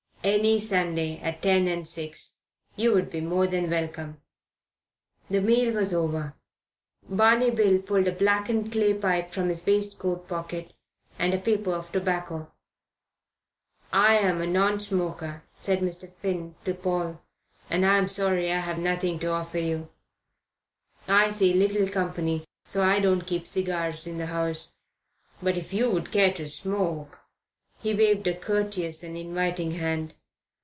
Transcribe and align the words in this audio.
"Any 0.23 0.59
Sunday, 0.59 1.17
at 1.19 1.41
ten 1.41 1.67
and 1.67 1.87
six. 1.87 2.35
You 2.75 2.93
would 2.93 3.09
be 3.09 3.21
more 3.21 3.47
than 3.47 3.71
welcome." 3.71 4.21
The 5.31 5.41
meal 5.41 5.73
was 5.73 5.95
over. 5.95 6.35
Barney 7.09 7.49
Bill 7.49 7.81
pulled 7.81 8.07
a 8.07 8.11
blackened 8.11 8.71
clay 8.71 8.93
pipe 8.93 9.31
from 9.31 9.49
his 9.49 9.65
waistcoat 9.65 10.27
pocket 10.27 10.75
and 11.17 11.33
a 11.33 11.39
paper 11.39 11.71
of 11.73 11.91
tobacco. 11.91 12.51
"I'm 13.91 14.41
a 14.41 14.45
non 14.45 14.79
smoker," 14.79 15.41
said 15.57 15.79
Mr. 15.79 16.07
Finn 16.13 16.53
to 16.65 16.75
Paul, 16.75 17.19
"and 17.67 17.83
I'm 17.83 18.07
sorry 18.07 18.51
I've 18.53 18.77
nothing 18.77 19.17
to 19.21 19.31
offer 19.31 19.57
you 19.57 19.89
I 21.07 21.31
see 21.31 21.51
little 21.51 21.87
company, 21.87 22.45
so 22.67 22.83
I 22.83 22.99
don't 22.99 23.25
keep 23.25 23.47
cigars 23.47 24.05
in 24.05 24.19
the 24.19 24.27
house 24.27 24.75
but 25.41 25.57
if 25.57 25.73
you 25.73 25.89
would 25.89 26.11
care 26.11 26.31
to 26.33 26.47
smoke" 26.47 27.17
he 27.81 27.95
waved 27.95 28.27
a 28.27 28.33
courteous 28.35 29.01
and 29.01 29.17
inviting 29.17 29.71
hand. 29.71 30.13